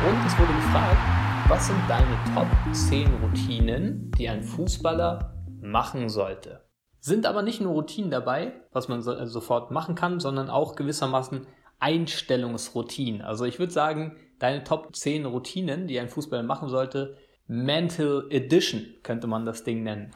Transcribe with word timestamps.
Und 0.00 0.16
es 0.24 0.38
wurde 0.38 0.52
gefragt, 0.52 0.96
was 1.48 1.66
sind 1.66 1.80
deine 1.88 2.16
Top 2.32 2.46
10 2.72 3.12
Routinen, 3.20 4.12
die 4.12 4.28
ein 4.28 4.44
Fußballer 4.44 5.34
machen 5.60 6.08
sollte? 6.08 6.62
Sind 7.00 7.26
aber 7.26 7.42
nicht 7.42 7.60
nur 7.60 7.72
Routinen 7.72 8.08
dabei, 8.08 8.52
was 8.70 8.86
man 8.86 9.02
so, 9.02 9.12
äh, 9.12 9.26
sofort 9.26 9.72
machen 9.72 9.96
kann, 9.96 10.20
sondern 10.20 10.50
auch 10.50 10.76
gewissermaßen 10.76 11.48
Einstellungsroutinen. 11.80 13.22
Also 13.22 13.44
ich 13.44 13.58
würde 13.58 13.72
sagen, 13.72 14.14
deine 14.38 14.62
Top 14.62 14.94
10 14.94 15.26
Routinen, 15.26 15.88
die 15.88 15.98
ein 15.98 16.08
Fußballer 16.08 16.44
machen 16.44 16.68
sollte, 16.68 17.16
Mental 17.48 18.24
Edition 18.30 18.86
könnte 19.02 19.26
man 19.26 19.44
das 19.44 19.64
Ding 19.64 19.82
nennen. 19.82 20.12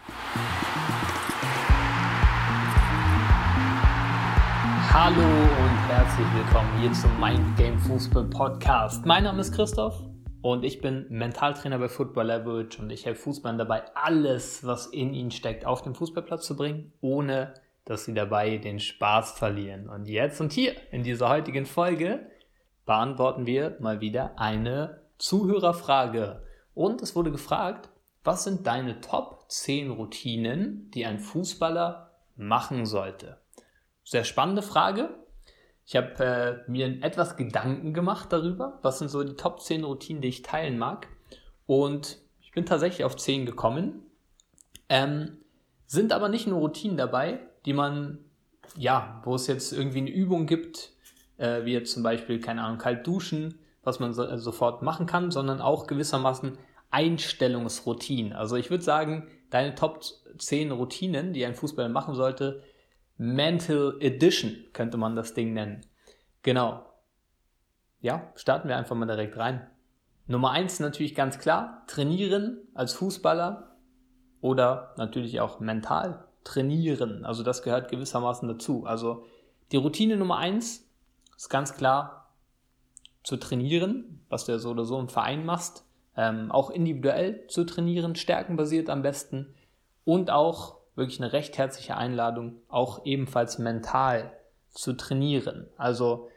Hallo 4.93 5.23
und 5.25 5.82
herzlich 5.93 6.27
willkommen 6.35 6.81
hier 6.81 6.91
zum 6.95 7.21
Mind 7.21 7.55
Game 7.59 7.79
Fußball 7.79 8.25
Podcast. 8.25 9.05
Mein 9.05 9.25
Name 9.25 9.43
ist 9.43 9.53
Christoph 9.53 10.03
und 10.41 10.65
ich 10.65 10.81
bin 10.81 11.05
Mentaltrainer 11.11 11.79
bei 11.79 11.91
Football 11.91 12.29
Leverage 12.29 12.81
und 12.81 12.89
ich 12.89 13.05
helfe 13.05 13.25
Fußballern 13.25 13.59
dabei, 13.59 13.83
alles, 13.95 14.65
was 14.65 14.87
in 14.87 15.13
ihnen 15.13 15.31
steckt, 15.31 15.67
auf 15.67 15.83
den 15.83 15.95
Fußballplatz 15.95 16.47
zu 16.47 16.57
bringen, 16.57 16.95
ohne 17.03 17.53
dass 17.85 18.07
sie 18.07 18.15
dabei 18.15 18.57
den 18.57 18.81
Spaß 18.81 19.33
verlieren. 19.33 19.91
Und 19.91 20.09
jetzt 20.09 20.41
und 20.41 20.51
hier 20.53 20.73
in 20.93 21.03
dieser 21.03 21.29
heutigen 21.29 21.67
Folge 21.67 22.27
beantworten 22.87 23.45
wir 23.45 23.77
mal 23.79 24.01
wieder 24.01 24.39
eine 24.39 25.03
Zuhörerfrage. 25.19 26.43
Und 26.73 27.03
es 27.03 27.15
wurde 27.15 27.31
gefragt, 27.31 27.91
was 28.25 28.45
sind 28.45 28.67
deine 28.67 29.03
Top 29.03 29.45
10 29.51 29.91
Routinen, 29.91 30.91
die 30.93 31.05
ein 31.05 31.19
Fußballer 31.19 32.13
machen 32.35 32.87
sollte? 32.87 33.43
Sehr 34.05 34.25
spannende 34.25 34.63
Frage. 34.63 35.22
Ich 35.85 35.97
habe 35.97 36.25
äh, 36.25 36.71
mir 36.71 37.03
etwas 37.03 37.37
Gedanken 37.37 37.93
gemacht 37.93 38.33
darüber, 38.33 38.79
was 38.83 38.99
sind 38.99 39.09
so 39.09 39.23
die 39.25 39.35
Top 39.35 39.61
10 39.61 39.85
Routinen, 39.85 40.23
die 40.23 40.29
ich 40.29 40.43
teilen 40.43 40.79
mag. 40.79 41.09
Und 41.67 42.19
ich 42.41 42.53
bin 42.53 42.67
tatsächlich 42.67 43.05
auf 43.05 43.17
10 43.17 43.47
gekommen. 43.47 44.03
Ähm, 44.89 45.39
sind 45.87 46.13
aber 46.13 46.29
nicht 46.29 46.47
nur 46.47 46.61
Routinen 46.61 46.97
dabei, 46.97 47.41
die 47.67 47.73
man, 47.73 48.19
ja, 48.77 49.21
wo 49.25 49.35
es 49.35 49.47
jetzt 49.47 49.73
irgendwie 49.73 49.99
eine 49.99 50.11
Übung 50.11 50.47
gibt, 50.47 50.93
äh, 51.37 51.65
wie 51.65 51.73
jetzt 51.73 51.93
zum 51.93 52.03
Beispiel, 52.03 52.41
keine 52.41 52.63
Ahnung, 52.63 52.79
kalt 52.79 53.07
duschen, 53.07 53.59
was 53.83 54.01
man 54.01 54.13
so, 54.13 54.25
äh, 54.25 54.39
sofort 54.39 54.83
machen 54.83 55.07
kann, 55.07 55.31
sondern 55.31 55.61
auch 55.61 55.87
gewissermaßen 55.87 56.57
Einstellungsroutinen. 56.91 58.33
Also 58.33 58.57
ich 58.57 58.71
würde 58.71 58.85
sagen, 58.85 59.29
deine 59.51 59.75
Top 59.75 60.03
10 60.39 60.71
Routinen, 60.71 61.33
die 61.33 61.45
ein 61.45 61.55
Fußballer 61.55 61.89
machen 61.89 62.15
sollte, 62.15 62.63
Mental 63.17 63.97
Edition 64.01 64.57
könnte 64.73 64.97
man 64.97 65.15
das 65.15 65.35
Ding 65.35 65.53
nennen. 65.53 65.83
Genau. 66.43 66.85
Ja, 68.01 68.33
starten 68.35 68.69
wir 68.69 68.77
einfach 68.77 68.97
mal 68.97 69.07
direkt 69.07 69.37
rein. 69.37 69.67
Nummer 70.27 70.51
eins 70.51 70.81
natürlich 70.81 71.15
ganz 71.15 71.39
klar, 71.39 71.85
trainieren 71.87 72.59
als 72.75 72.95
Fußballer 72.95 73.77
oder 74.41 74.95
natürlich 74.97 75.41
auch 75.41 75.61
mental 75.61 76.25
trainieren. 76.45 77.25
Also 77.25 77.43
das 77.43 77.63
gehört 77.63 77.91
gewissermaßen 77.91 78.49
dazu. 78.49 78.85
Also 78.87 79.27
die 79.71 79.77
Routine 79.77 80.17
Nummer 80.17 80.39
eins 80.39 80.89
ist 81.37 81.49
ganz 81.49 81.75
klar 81.75 82.35
zu 83.23 83.37
trainieren, 83.37 84.25
was 84.29 84.47
du 84.47 84.53
ja 84.53 84.59
so 84.59 84.71
oder 84.71 84.85
so 84.85 84.99
im 84.99 85.09
Verein 85.09 85.45
machst. 85.45 85.87
Ähm, 86.17 86.51
auch 86.51 86.71
individuell 86.71 87.47
zu 87.47 87.65
trainieren, 87.65 88.17
stärkenbasiert 88.17 88.91
am 88.91 89.03
besten 89.03 89.55
und 90.05 90.31
auch 90.31 90.82
wirklich 90.95 91.21
eine 91.21 91.33
recht 91.33 91.59
herzliche 91.59 91.97
Einladung, 91.97 92.61
auch 92.69 93.05
ebenfalls 93.05 93.59
mental 93.59 94.33
zu 94.71 94.95
trainieren. 94.95 95.69
Also 95.77 96.29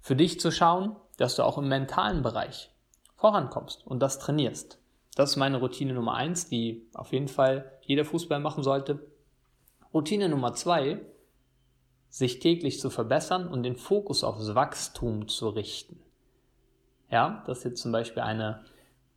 für 0.00 0.16
dich 0.16 0.40
zu 0.40 0.50
schauen, 0.50 0.96
dass 1.16 1.36
du 1.36 1.42
auch 1.42 1.58
im 1.58 1.68
mentalen 1.68 2.22
Bereich 2.22 2.70
vorankommst 3.16 3.86
und 3.86 4.00
das 4.00 4.18
trainierst. 4.18 4.78
Das 5.14 5.30
ist 5.30 5.36
meine 5.36 5.58
Routine 5.58 5.92
Nummer 5.92 6.14
eins, 6.14 6.48
die 6.48 6.88
auf 6.94 7.12
jeden 7.12 7.28
Fall 7.28 7.70
jeder 7.82 8.04
Fußballer 8.04 8.40
machen 8.40 8.62
sollte. 8.62 9.06
Routine 9.92 10.28
Nummer 10.28 10.54
zwei, 10.54 11.00
sich 12.08 12.38
täglich 12.38 12.80
zu 12.80 12.90
verbessern 12.90 13.48
und 13.48 13.62
den 13.62 13.76
Fokus 13.76 14.24
aufs 14.24 14.54
Wachstum 14.54 15.28
zu 15.28 15.48
richten. 15.48 16.00
Ja, 17.10 17.42
das 17.46 17.58
ist 17.58 17.64
jetzt 17.64 17.82
zum 17.82 17.92
Beispiel 17.92 18.22
eine, 18.22 18.64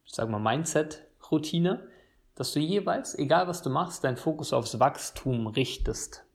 ich 0.06 0.14
sag 0.14 0.30
mal, 0.30 0.40
Mindset-Routine 0.40 1.88
dass 2.36 2.54
du 2.54 2.60
jeweils, 2.60 3.18
egal 3.18 3.48
was 3.48 3.62
du 3.62 3.70
machst, 3.70 4.04
deinen 4.04 4.18
Fokus 4.18 4.54
aufs 4.54 4.80
Wachstum 4.80 5.48
richtest. 5.48 6.26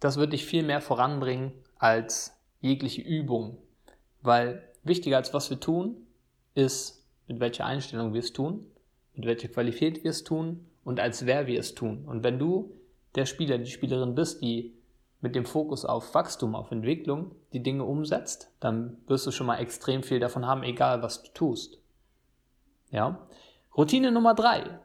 Das 0.00 0.16
wird 0.16 0.32
dich 0.32 0.44
viel 0.44 0.62
mehr 0.62 0.80
voranbringen 0.80 1.52
als 1.78 2.36
jegliche 2.60 3.02
Übung, 3.02 3.58
weil 4.22 4.68
wichtiger 4.82 5.16
als 5.16 5.34
was 5.34 5.50
wir 5.50 5.60
tun, 5.60 5.96
ist, 6.54 7.04
mit 7.28 7.40
welcher 7.40 7.66
Einstellung 7.66 8.12
wir 8.12 8.20
es 8.20 8.32
tun, 8.32 8.66
mit 9.14 9.26
welcher 9.26 9.48
Qualität 9.48 10.04
wir 10.04 10.10
es 10.10 10.24
tun 10.24 10.66
und 10.84 11.00
als 11.00 11.26
wer 11.26 11.46
wir 11.46 11.60
es 11.60 11.74
tun. 11.74 12.04
Und 12.06 12.24
wenn 12.24 12.38
du 12.38 12.74
der 13.14 13.26
Spieler, 13.26 13.58
die 13.58 13.70
Spielerin 13.70 14.14
bist, 14.14 14.42
die 14.42 14.74
mit 15.20 15.36
dem 15.36 15.44
Fokus 15.44 15.84
auf 15.84 16.14
Wachstum, 16.14 16.54
auf 16.54 16.72
Entwicklung 16.72 17.32
die 17.52 17.62
Dinge 17.62 17.84
umsetzt, 17.84 18.50
dann 18.58 18.98
wirst 19.06 19.26
du 19.26 19.30
schon 19.30 19.46
mal 19.46 19.58
extrem 19.58 20.02
viel 20.02 20.18
davon 20.18 20.46
haben, 20.46 20.62
egal 20.62 21.02
was 21.02 21.22
du 21.22 21.30
tust. 21.32 21.78
Ja? 22.90 23.26
Routine 23.74 24.12
Nummer 24.12 24.34
drei, 24.34 24.80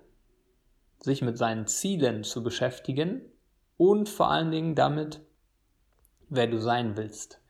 sich 1.00 1.22
mit 1.22 1.38
seinen 1.38 1.68
Zielen 1.68 2.24
zu 2.24 2.42
beschäftigen 2.42 3.22
und 3.76 4.08
vor 4.08 4.32
allen 4.32 4.50
Dingen 4.50 4.76
damit, 4.76 5.20
wer 6.30 6.48
du 6.48 6.62
sein 6.62 6.96
willst. 6.96 7.42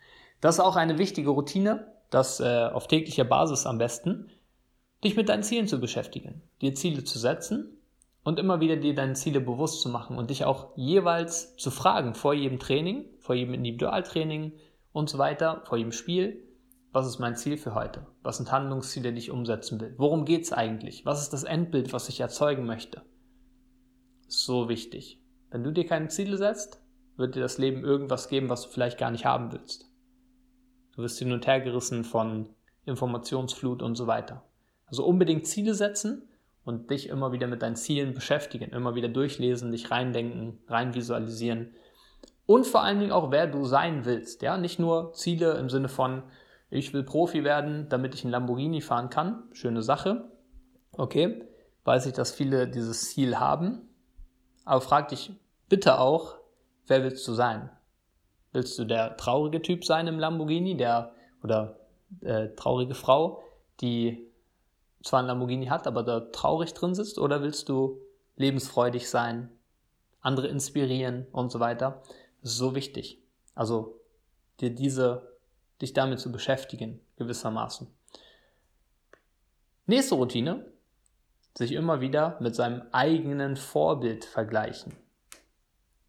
Das 0.41 0.55
ist 0.55 0.61
auch 0.61 0.75
eine 0.75 0.97
wichtige 0.97 1.29
Routine, 1.29 1.93
das 2.09 2.39
äh, 2.39 2.69
auf 2.73 2.87
täglicher 2.87 3.23
Basis 3.23 3.67
am 3.67 3.77
besten, 3.77 4.31
dich 5.03 5.15
mit 5.15 5.29
deinen 5.29 5.43
Zielen 5.43 5.67
zu 5.67 5.79
beschäftigen, 5.79 6.41
dir 6.61 6.73
Ziele 6.73 7.03
zu 7.03 7.19
setzen 7.19 7.77
und 8.23 8.39
immer 8.39 8.59
wieder 8.59 8.77
dir 8.77 8.95
deine 8.95 9.13
Ziele 9.13 9.39
bewusst 9.39 9.81
zu 9.81 9.89
machen 9.89 10.17
und 10.17 10.31
dich 10.31 10.43
auch 10.43 10.75
jeweils 10.75 11.55
zu 11.57 11.69
fragen 11.69 12.15
vor 12.15 12.33
jedem 12.33 12.57
Training, 12.57 13.05
vor 13.19 13.35
jedem 13.35 13.53
Individualtraining 13.53 14.53
und 14.91 15.07
so 15.07 15.19
weiter, 15.19 15.61
vor 15.65 15.77
jedem 15.77 15.91
Spiel, 15.91 16.46
was 16.97 17.05
ist 17.05 17.19
mein 17.19 17.35
Ziel 17.35 17.57
für 17.57 17.75
heute? 17.75 18.07
Was 18.23 18.37
sind 18.37 18.51
Handlungsziele, 18.51 19.13
die 19.13 19.19
ich 19.19 19.29
umsetzen 19.29 19.79
will? 19.79 19.93
Worum 19.97 20.25
geht 20.25 20.45
es 20.45 20.51
eigentlich? 20.51 21.05
Was 21.05 21.21
ist 21.21 21.31
das 21.31 21.43
Endbild, 21.43 21.93
was 21.93 22.09
ich 22.09 22.19
erzeugen 22.19 22.65
möchte? 22.65 23.03
So 24.27 24.67
wichtig. 24.67 25.21
Wenn 25.51 25.63
du 25.63 25.71
dir 25.71 25.85
keine 25.85 26.07
Ziele 26.07 26.37
setzt, 26.37 26.81
wird 27.15 27.35
dir 27.35 27.41
das 27.41 27.59
Leben 27.59 27.83
irgendwas 27.83 28.29
geben, 28.29 28.49
was 28.49 28.63
du 28.63 28.69
vielleicht 28.69 28.97
gar 28.97 29.11
nicht 29.11 29.25
haben 29.25 29.51
willst. 29.51 29.85
Du 30.95 31.03
wirst 31.03 31.19
hin 31.19 31.31
und 31.31 31.45
her 31.45 31.61
gerissen 31.61 32.03
von 32.03 32.49
Informationsflut 32.85 33.83
und 33.83 33.93
so 33.93 34.07
weiter. 34.07 34.43
Also 34.87 35.05
unbedingt 35.05 35.45
Ziele 35.45 35.75
setzen 35.75 36.27
und 36.63 36.89
dich 36.89 37.09
immer 37.09 37.31
wieder 37.31 37.45
mit 37.45 37.61
deinen 37.61 37.75
Zielen 37.75 38.15
beschäftigen, 38.15 38.71
immer 38.71 38.95
wieder 38.95 39.07
durchlesen, 39.07 39.71
dich 39.71 39.91
reindenken, 39.91 40.57
reinvisualisieren 40.67 41.75
und 42.47 42.65
vor 42.65 42.81
allen 42.81 42.99
Dingen 42.99 43.11
auch, 43.11 43.29
wer 43.29 43.45
du 43.45 43.65
sein 43.65 44.05
willst. 44.05 44.41
Ja, 44.41 44.57
nicht 44.57 44.79
nur 44.79 45.13
Ziele 45.13 45.59
im 45.59 45.69
Sinne 45.69 45.89
von, 45.89 46.23
ich 46.69 46.94
will 46.94 47.03
Profi 47.03 47.44
werden, 47.44 47.88
damit 47.89 48.13
ich 48.13 48.23
einen 48.23 48.31
Lamborghini 48.31 48.81
fahren 48.81 49.09
kann. 49.09 49.44
Schöne 49.53 49.81
Sache. 49.81 50.31
Okay, 50.91 51.44
weiß 51.83 52.07
ich, 52.07 52.13
dass 52.13 52.31
viele 52.31 52.67
dieses 52.67 53.09
Ziel 53.09 53.39
haben. 53.39 53.88
Aber 54.66 54.81
frag 54.81 55.07
dich 55.09 55.31
bitte 55.69 56.00
auch, 56.00 56.38
wer 56.88 57.03
willst 57.03 57.27
du 57.27 57.33
sein? 57.33 57.69
Willst 58.51 58.77
du 58.79 58.85
der 58.85 59.16
traurige 59.17 59.61
Typ 59.61 59.85
sein 59.85 60.07
im 60.07 60.19
Lamborghini, 60.19 60.75
der 60.75 61.13
oder 61.44 61.79
äh, 62.22 62.50
traurige 62.56 62.95
Frau, 62.95 63.44
die 63.79 64.27
zwar 65.03 65.22
ein 65.22 65.27
Lamborghini 65.27 65.67
hat, 65.67 65.88
aber 65.88 66.03
da 66.03 66.19
traurig 66.19 66.73
drin 66.73 66.95
sitzt? 66.95 67.19
Oder 67.19 67.41
willst 67.41 67.69
du 67.69 68.01
lebensfreudig 68.35 69.09
sein, 69.09 69.50
andere 70.19 70.47
inspirieren 70.47 71.27
und 71.31 71.51
so 71.51 71.59
weiter? 71.59 72.01
Das 72.41 72.51
ist 72.51 72.57
so 72.57 72.75
wichtig. 72.75 73.22
Also 73.56 74.01
dir 74.59 74.73
diese 74.73 75.37
dich 75.81 75.94
damit 75.94 76.19
zu 76.19 76.31
beschäftigen, 76.31 77.00
gewissermaßen. 77.18 77.88
Nächste 79.85 80.15
Routine, 80.15 80.65
sich 81.57 81.71
immer 81.71 82.01
wieder 82.01 82.38
mit 82.41 82.56
seinem 82.56 82.83
eigenen 82.91 83.56
Vorbild 83.56 84.25
vergleichen. 84.25 84.94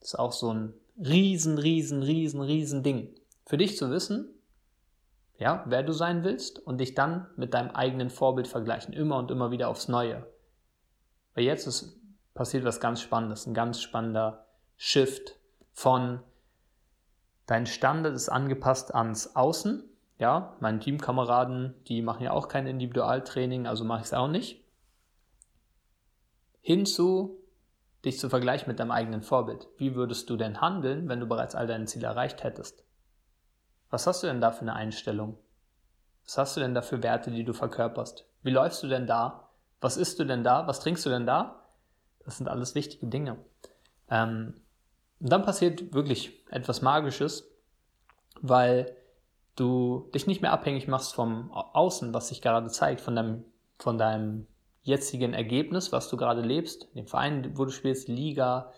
Das 0.00 0.10
ist 0.10 0.18
auch 0.18 0.32
so 0.32 0.52
ein 0.52 0.74
riesen, 0.98 1.58
riesen, 1.58 2.02
riesen, 2.02 2.40
riesen 2.40 2.82
Ding. 2.82 3.14
Für 3.46 3.56
dich 3.56 3.76
zu 3.76 3.90
wissen, 3.90 4.28
ja, 5.38 5.64
wer 5.66 5.82
du 5.82 5.92
sein 5.92 6.24
willst 6.24 6.58
und 6.58 6.78
dich 6.78 6.94
dann 6.94 7.28
mit 7.36 7.54
deinem 7.54 7.70
eigenen 7.70 8.10
Vorbild 8.10 8.48
vergleichen, 8.48 8.92
immer 8.92 9.16
und 9.18 9.30
immer 9.30 9.50
wieder 9.50 9.68
aufs 9.68 9.88
Neue. 9.88 10.26
Weil 11.34 11.44
jetzt 11.44 11.66
ist, 11.66 12.00
passiert 12.34 12.64
was 12.64 12.80
ganz 12.80 13.00
Spannendes, 13.00 13.46
ein 13.46 13.54
ganz 13.54 13.80
spannender 13.80 14.46
Shift 14.76 15.36
von 15.72 16.20
Dein 17.48 17.64
Standard 17.64 18.14
ist 18.14 18.28
angepasst 18.28 18.94
ans 18.94 19.34
Außen. 19.34 19.82
Ja, 20.18 20.54
meine 20.60 20.80
Teamkameraden, 20.80 21.74
die 21.86 22.02
machen 22.02 22.22
ja 22.22 22.32
auch 22.32 22.48
kein 22.48 22.66
Individualtraining, 22.66 23.66
also 23.66 23.84
mache 23.84 24.00
ich 24.00 24.06
es 24.06 24.12
auch 24.12 24.28
nicht. 24.28 24.62
Hinzu, 26.60 27.38
dich 28.04 28.18
zu 28.18 28.28
vergleichen 28.28 28.68
mit 28.68 28.78
deinem 28.78 28.90
eigenen 28.90 29.22
Vorbild. 29.22 29.66
Wie 29.78 29.94
würdest 29.94 30.28
du 30.28 30.36
denn 30.36 30.60
handeln, 30.60 31.08
wenn 31.08 31.20
du 31.20 31.26
bereits 31.26 31.54
all 31.54 31.66
deine 31.66 31.86
Ziele 31.86 32.06
erreicht 32.06 32.44
hättest? 32.44 32.84
Was 33.88 34.06
hast 34.06 34.22
du 34.22 34.26
denn 34.26 34.42
da 34.42 34.50
für 34.50 34.60
eine 34.60 34.74
Einstellung? 34.74 35.38
Was 36.26 36.36
hast 36.36 36.54
du 36.54 36.60
denn 36.60 36.74
da 36.74 36.82
für 36.82 37.02
Werte, 37.02 37.30
die 37.30 37.44
du 37.44 37.54
verkörperst? 37.54 38.26
Wie 38.42 38.50
läufst 38.50 38.82
du 38.82 38.88
denn 38.88 39.06
da? 39.06 39.48
Was 39.80 39.96
isst 39.96 40.18
du 40.18 40.24
denn 40.24 40.44
da? 40.44 40.66
Was 40.66 40.80
trinkst 40.80 41.06
du 41.06 41.08
denn 41.08 41.24
da? 41.24 41.64
Das 42.26 42.36
sind 42.36 42.48
alles 42.48 42.74
wichtige 42.74 43.06
Dinge. 43.06 43.38
Ähm, 44.10 44.60
und 45.20 45.32
dann 45.32 45.42
passiert 45.42 45.92
wirklich 45.92 46.44
etwas 46.50 46.82
Magisches, 46.82 47.50
weil 48.40 48.94
du 49.56 50.08
dich 50.14 50.26
nicht 50.26 50.42
mehr 50.42 50.52
abhängig 50.52 50.86
machst 50.86 51.14
vom 51.14 51.50
Außen, 51.50 52.14
was 52.14 52.28
sich 52.28 52.40
gerade 52.40 52.68
zeigt, 52.68 53.00
von 53.00 53.16
deinem, 53.16 53.44
von 53.78 53.98
deinem 53.98 54.46
jetzigen 54.82 55.34
Ergebnis, 55.34 55.92
was 55.92 56.08
du 56.08 56.16
gerade 56.16 56.40
lebst, 56.40 56.88
dem 56.94 57.06
Verein, 57.06 57.52
wo 57.56 57.64
du 57.64 57.70
spielst, 57.70 58.08
die 58.08 58.14
Liga, 58.14 58.72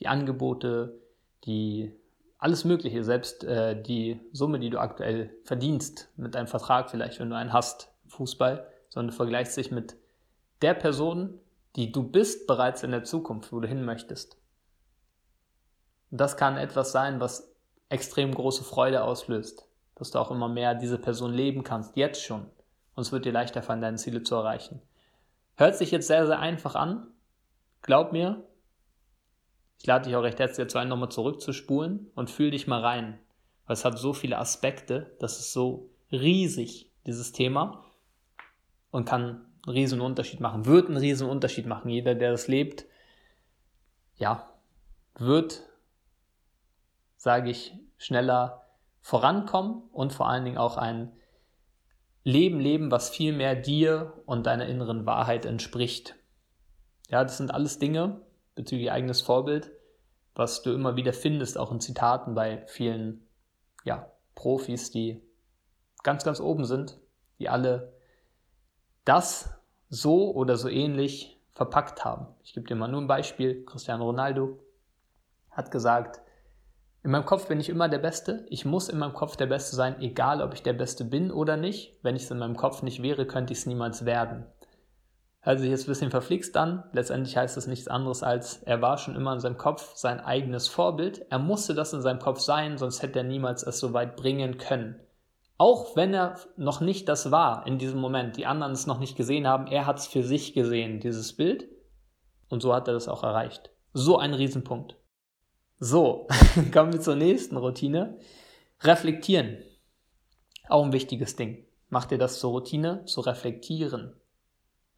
die 0.00 0.08
Angebote, 0.08 0.98
die 1.44 1.92
alles 2.38 2.64
Mögliche, 2.64 3.04
selbst 3.04 3.44
äh, 3.44 3.80
die 3.80 4.20
Summe, 4.32 4.58
die 4.58 4.70
du 4.70 4.78
aktuell 4.78 5.30
verdienst 5.44 6.10
mit 6.16 6.34
deinem 6.34 6.48
Vertrag 6.48 6.90
vielleicht, 6.90 7.20
wenn 7.20 7.30
du 7.30 7.36
einen 7.36 7.52
hast, 7.52 7.90
Fußball, 8.08 8.66
sondern 8.90 9.10
du 9.10 9.16
vergleichst 9.16 9.56
dich 9.56 9.70
mit 9.70 9.96
der 10.60 10.74
Person, 10.74 11.40
die 11.76 11.90
du 11.90 12.02
bist 12.02 12.46
bereits 12.46 12.82
in 12.82 12.90
der 12.90 13.04
Zukunft, 13.04 13.52
wo 13.52 13.60
du 13.60 13.68
hin 13.68 13.84
möchtest. 13.84 14.36
Das 16.16 16.36
kann 16.36 16.56
etwas 16.56 16.92
sein, 16.92 17.18
was 17.18 17.52
extrem 17.88 18.32
große 18.32 18.62
Freude 18.62 19.02
auslöst, 19.02 19.66
dass 19.96 20.12
du 20.12 20.20
auch 20.20 20.30
immer 20.30 20.48
mehr 20.48 20.76
diese 20.76 20.96
Person 20.96 21.32
leben 21.32 21.64
kannst, 21.64 21.96
jetzt 21.96 22.22
schon. 22.22 22.46
Und 22.94 23.02
es 23.02 23.10
wird 23.10 23.24
dir 23.24 23.32
leichter 23.32 23.62
fallen, 23.62 23.80
deine 23.80 23.96
Ziele 23.96 24.22
zu 24.22 24.36
erreichen. 24.36 24.80
Hört 25.56 25.74
sich 25.74 25.90
jetzt 25.90 26.06
sehr, 26.06 26.24
sehr 26.26 26.38
einfach 26.38 26.76
an. 26.76 27.08
Glaub 27.82 28.12
mir, 28.12 28.46
ich 29.80 29.86
lade 29.86 30.04
dich 30.04 30.14
auch 30.14 30.22
recht 30.22 30.38
herzlich 30.38 30.68
dazu 30.68 30.78
ein, 30.78 30.86
nochmal 30.86 31.10
zurückzuspulen 31.10 32.12
und 32.14 32.30
fühl 32.30 32.52
dich 32.52 32.68
mal 32.68 32.80
rein. 32.80 33.18
Weil 33.66 33.74
es 33.74 33.84
hat 33.84 33.98
so 33.98 34.12
viele 34.12 34.38
Aspekte, 34.38 35.16
das 35.18 35.40
ist 35.40 35.52
so 35.52 35.90
riesig, 36.12 36.92
dieses 37.06 37.32
Thema. 37.32 37.84
Und 38.92 39.04
kann 39.04 39.46
einen 39.66 39.74
riesen 39.74 40.00
Unterschied 40.00 40.38
machen, 40.38 40.64
wird 40.64 40.86
einen 40.86 40.96
riesen 40.96 41.28
Unterschied 41.28 41.66
machen. 41.66 41.88
Jeder, 41.88 42.14
der 42.14 42.30
das 42.30 42.46
lebt, 42.46 42.84
ja, 44.16 44.48
wird, 45.18 45.64
sage 47.24 47.48
ich, 47.48 47.74
schneller 47.96 48.66
vorankommen 49.00 49.84
und 49.92 50.12
vor 50.12 50.28
allen 50.28 50.44
Dingen 50.44 50.58
auch 50.58 50.76
ein 50.76 51.10
Leben 52.22 52.60
leben, 52.60 52.90
was 52.90 53.08
viel 53.08 53.32
mehr 53.32 53.54
dir 53.54 54.12
und 54.26 54.44
deiner 54.44 54.66
inneren 54.66 55.06
Wahrheit 55.06 55.46
entspricht. 55.46 56.16
Ja, 57.08 57.22
das 57.22 57.38
sind 57.38 57.50
alles 57.50 57.78
Dinge 57.78 58.20
bezüglich 58.54 58.92
eigenes 58.92 59.22
Vorbild, 59.22 59.72
was 60.34 60.60
du 60.60 60.74
immer 60.74 60.96
wieder 60.96 61.14
findest, 61.14 61.56
auch 61.56 61.72
in 61.72 61.80
Zitaten 61.80 62.34
bei 62.34 62.66
vielen 62.66 63.26
ja, 63.84 64.12
Profis, 64.34 64.90
die 64.90 65.22
ganz, 66.02 66.24
ganz 66.24 66.40
oben 66.40 66.66
sind, 66.66 66.98
die 67.38 67.48
alle 67.48 67.94
das 69.06 69.48
so 69.88 70.34
oder 70.34 70.58
so 70.58 70.68
ähnlich 70.68 71.40
verpackt 71.54 72.04
haben. 72.04 72.26
Ich 72.42 72.52
gebe 72.52 72.66
dir 72.66 72.74
mal 72.74 72.88
nur 72.88 73.00
ein 73.00 73.06
Beispiel. 73.06 73.64
Cristiano 73.64 74.04
Ronaldo 74.04 74.58
hat 75.50 75.70
gesagt, 75.70 76.20
in 77.04 77.10
meinem 77.10 77.26
Kopf 77.26 77.48
bin 77.48 77.60
ich 77.60 77.68
immer 77.68 77.90
der 77.90 77.98
Beste. 77.98 78.46
Ich 78.48 78.64
muss 78.64 78.88
in 78.88 78.98
meinem 78.98 79.12
Kopf 79.12 79.36
der 79.36 79.44
Beste 79.44 79.76
sein, 79.76 80.00
egal 80.00 80.40
ob 80.40 80.54
ich 80.54 80.62
der 80.62 80.72
Beste 80.72 81.04
bin 81.04 81.30
oder 81.30 81.58
nicht. 81.58 81.98
Wenn 82.02 82.16
ich 82.16 82.22
es 82.22 82.30
in 82.30 82.38
meinem 82.38 82.56
Kopf 82.56 82.82
nicht 82.82 83.02
wäre, 83.02 83.26
könnte 83.26 83.52
ich 83.52 83.58
es 83.58 83.66
niemals 83.66 84.06
werden. 84.06 84.46
Hört 85.40 85.60
sich 85.60 85.68
jetzt 85.68 85.84
ein 85.84 85.90
bisschen 85.90 86.10
verflixt 86.10 86.56
an. 86.56 86.84
Letztendlich 86.92 87.36
heißt 87.36 87.58
es 87.58 87.66
nichts 87.66 87.88
anderes 87.88 88.22
als, 88.22 88.62
er 88.62 88.80
war 88.80 88.96
schon 88.96 89.16
immer 89.16 89.34
in 89.34 89.40
seinem 89.40 89.58
Kopf 89.58 89.94
sein 89.96 90.18
eigenes 90.18 90.68
Vorbild. 90.68 91.26
Er 91.28 91.38
musste 91.38 91.74
das 91.74 91.92
in 91.92 92.00
seinem 92.00 92.20
Kopf 92.20 92.40
sein, 92.40 92.78
sonst 92.78 93.02
hätte 93.02 93.18
er 93.18 93.24
niemals 93.24 93.64
es 93.64 93.78
so 93.78 93.92
weit 93.92 94.16
bringen 94.16 94.56
können. 94.56 94.98
Auch 95.58 95.96
wenn 95.96 96.14
er 96.14 96.38
noch 96.56 96.80
nicht 96.80 97.06
das 97.10 97.30
war 97.30 97.66
in 97.66 97.76
diesem 97.76 98.00
Moment, 98.00 98.38
die 98.38 98.46
anderen 98.46 98.72
es 98.72 98.86
noch 98.86 98.98
nicht 98.98 99.14
gesehen 99.14 99.46
haben, 99.46 99.66
er 99.66 99.84
hat 99.84 99.98
es 99.98 100.06
für 100.06 100.22
sich 100.22 100.54
gesehen, 100.54 101.00
dieses 101.00 101.36
Bild. 101.36 101.68
Und 102.48 102.62
so 102.62 102.74
hat 102.74 102.88
er 102.88 102.94
das 102.94 103.08
auch 103.08 103.22
erreicht. 103.22 103.70
So 103.92 104.16
ein 104.16 104.32
Riesenpunkt. 104.32 104.96
So, 105.80 106.28
kommen 106.72 106.92
wir 106.92 107.00
zur 107.00 107.16
nächsten 107.16 107.56
Routine. 107.56 108.18
Reflektieren. 108.80 109.58
Auch 110.68 110.84
ein 110.84 110.92
wichtiges 110.92 111.36
Ding. 111.36 111.66
Mach 111.88 112.04
dir 112.04 112.18
das 112.18 112.38
zur 112.38 112.52
Routine, 112.52 113.04
zu 113.06 113.20
reflektieren. 113.20 114.14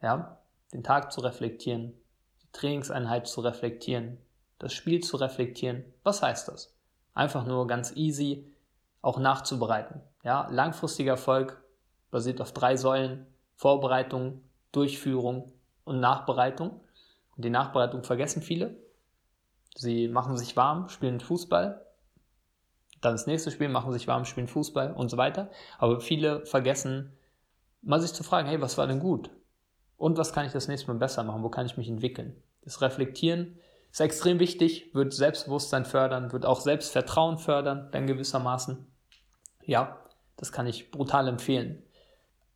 Ja, 0.03 0.39
den 0.73 0.85
Tag 0.85 1.13
zu 1.13 1.21
reflektieren, 1.23 1.95
die 2.43 2.53
Trainingseinheit 2.53 3.27
zu 3.27 3.41
reflektieren, 3.41 4.19
das 4.59 4.75
Spiel 4.75 5.03
zu 5.03 5.17
reflektieren. 5.17 5.85
Was 6.03 6.23
heißt 6.23 6.49
das? 6.49 6.75
Einfach 7.15 7.47
nur 7.47 7.67
ganz 7.67 7.97
easy 7.97 8.53
auch 9.01 9.19
nachzubereiten. 9.19 10.03
Ja, 10.25 10.47
langfristiger 10.51 11.13
Erfolg 11.13 11.63
basiert 12.11 12.41
auf 12.41 12.53
drei 12.53 12.77
Säulen: 12.77 13.27
Vorbereitung, 13.55 14.43
Durchführung 14.73 15.53
und 15.85 16.01
Nachbereitung. 16.01 16.81
Und 17.37 17.45
die 17.45 17.51
Nachbereitung 17.51 18.05
vergessen 18.05 18.43
viele. 18.43 18.86
Sie 19.77 20.09
machen 20.09 20.39
sich 20.39 20.57
warm, 20.57 20.89
spielen 20.89 21.21
Fußball. 21.21 21.85
Dann 23.03 23.13
das 23.13 23.27
nächste 23.27 23.51
Spiel, 23.51 23.69
machen 23.69 23.93
sich 23.93 24.09
warm, 24.09 24.25
spielen 24.25 24.49
Fußball 24.49 24.95
und 24.95 25.11
so 25.11 25.19
weiter. 25.19 25.51
Aber 25.79 26.01
viele 26.01 26.47
vergessen, 26.47 27.13
mal 27.83 28.01
sich 28.01 28.15
zu 28.15 28.25
fragen, 28.25 28.49
hey, 28.49 28.61
was 28.61 28.79
war 28.79 28.87
denn 28.87 29.01
gut? 29.01 29.31
Und 29.99 30.17
was 30.17 30.33
kann 30.33 30.47
ich 30.47 30.53
das 30.53 30.67
nächste 30.67 30.89
Mal 30.89 30.99
besser 30.99 31.23
machen? 31.25 31.43
Wo 31.43 31.51
kann 31.51 31.67
ich 31.67 31.77
mich 31.77 31.89
entwickeln? 31.89 32.43
Das 32.63 32.81
Reflektieren 32.81 33.59
ist 33.93 34.01
extrem 34.01 34.41
wichtig, 34.41 34.95
wird 34.95 35.13
Selbstbewusstsein 35.13 35.85
fördern, 35.85 36.33
wird 36.33 36.47
auch 36.47 36.61
Selbstvertrauen 36.61 37.37
fördern, 37.37 37.91
dann 37.93 38.07
gewissermaßen. 38.07 38.87
Ja, 39.63 39.99
das 40.37 40.53
kann 40.53 40.67
ich 40.67 40.91
brutal 40.91 41.29
empfehlen. 41.29 41.83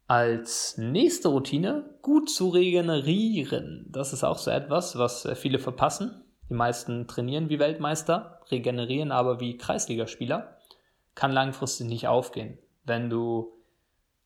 Als 0.06 0.78
nächste 0.78 1.28
Routine 1.28 1.98
gut 2.00 2.30
zu 2.30 2.48
regenerieren. 2.48 3.86
Das 3.90 4.14
ist 4.14 4.24
auch 4.24 4.38
so 4.38 4.50
etwas, 4.50 4.96
was 4.96 5.28
viele 5.34 5.58
verpassen. 5.58 6.24
Die 6.50 6.54
meisten 6.54 7.06
trainieren 7.06 7.48
wie 7.48 7.60
Weltmeister, 7.60 8.40
regenerieren 8.50 9.12
aber 9.12 9.38
wie 9.38 9.56
Kreisligaspieler. 9.56 10.56
Kann 11.14 11.30
langfristig 11.30 11.86
nicht 11.86 12.08
aufgehen. 12.08 12.58
Wenn 12.84 13.08
du 13.08 13.52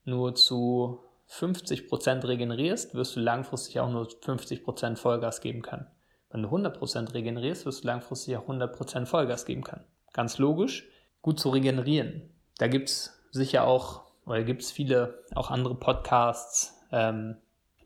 nur 0.05 0.35
zu 0.35 1.00
50% 1.29 2.26
regenerierst, 2.26 2.94
wirst 2.94 3.17
du 3.17 3.21
langfristig 3.21 3.79
auch 3.79 3.91
nur 3.91 4.06
50% 4.06 4.97
Vollgas 4.97 5.43
geben 5.43 5.61
können. 5.61 5.87
Wenn 6.31 6.43
du 6.43 6.49
100% 6.49 7.12
regenerierst, 7.12 7.67
wirst 7.67 7.85
du 7.85 7.88
langfristig 7.88 8.38
auch 8.38 8.49
100% 8.49 9.05
Vollgas 9.05 9.44
geben 9.44 9.62
können. 9.62 9.85
Ganz 10.15 10.38
logisch, 10.38 10.88
gut 11.21 11.38
zu 11.38 11.50
regenerieren. 11.50 12.31
Da 12.56 12.69
gibt 12.69 12.88
es 12.88 13.21
sicher 13.32 13.67
auch, 13.67 14.03
oder 14.25 14.45
gibt 14.45 14.62
es 14.62 14.73
viele, 14.73 15.23
auch 15.35 15.50
andere 15.50 15.75
Podcasts, 15.75 16.81
ähm, 16.90 17.37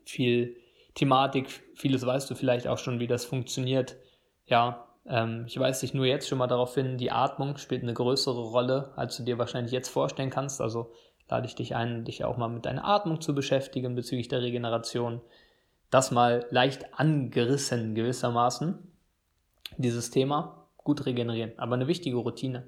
viel 0.05 0.55
Thematik, 0.95 1.49
vieles 1.75 2.05
weißt 2.05 2.29
du 2.29 2.35
vielleicht 2.35 2.67
auch 2.67 2.77
schon, 2.77 2.99
wie 2.99 3.07
das 3.07 3.25
funktioniert. 3.25 3.97
Ja, 4.49 4.87
ähm, 5.05 5.45
ich 5.47 5.59
weise 5.59 5.81
dich 5.81 5.93
nur 5.93 6.05
jetzt 6.05 6.27
schon 6.27 6.39
mal 6.39 6.47
darauf 6.47 6.73
hin, 6.73 6.97
die 6.97 7.11
Atmung 7.11 7.57
spielt 7.57 7.83
eine 7.83 7.93
größere 7.93 8.41
Rolle, 8.41 8.91
als 8.95 9.15
du 9.17 9.23
dir 9.23 9.37
wahrscheinlich 9.37 9.71
jetzt 9.71 9.89
vorstellen 9.89 10.31
kannst. 10.31 10.59
Also 10.59 10.91
lade 11.29 11.45
ich 11.45 11.55
dich 11.55 11.75
ein, 11.75 12.03
dich 12.03 12.25
auch 12.25 12.37
mal 12.37 12.49
mit 12.49 12.65
deiner 12.65 12.85
Atmung 12.85 13.21
zu 13.21 13.35
beschäftigen 13.35 13.95
bezüglich 13.95 14.27
der 14.27 14.41
Regeneration. 14.41 15.21
Das 15.91 16.11
mal 16.11 16.45
leicht 16.49 16.99
angerissen 16.99 17.95
gewissermaßen, 17.95 18.77
dieses 19.77 20.11
Thema. 20.11 20.55
Gut 20.77 21.05
regenerieren, 21.05 21.51
aber 21.57 21.75
eine 21.75 21.87
wichtige 21.87 22.17
Routine. 22.17 22.65